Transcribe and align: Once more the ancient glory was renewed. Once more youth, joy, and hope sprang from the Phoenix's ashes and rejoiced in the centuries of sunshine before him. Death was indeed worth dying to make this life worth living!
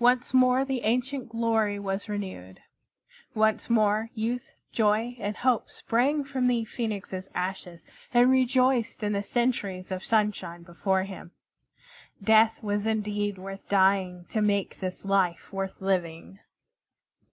Once 0.00 0.34
more 0.34 0.64
the 0.64 0.80
ancient 0.82 1.28
glory 1.28 1.78
was 1.78 2.08
renewed. 2.08 2.58
Once 3.32 3.70
more 3.70 4.10
youth, 4.12 4.50
joy, 4.72 5.14
and 5.20 5.36
hope 5.36 5.70
sprang 5.70 6.24
from 6.24 6.48
the 6.48 6.64
Phoenix's 6.64 7.30
ashes 7.32 7.84
and 8.12 8.28
rejoiced 8.28 9.04
in 9.04 9.12
the 9.12 9.22
centuries 9.22 9.92
of 9.92 10.04
sunshine 10.04 10.64
before 10.64 11.04
him. 11.04 11.30
Death 12.20 12.60
was 12.60 12.86
indeed 12.88 13.38
worth 13.38 13.68
dying 13.68 14.24
to 14.30 14.42
make 14.42 14.80
this 14.80 15.04
life 15.04 15.52
worth 15.52 15.80
living! 15.80 16.40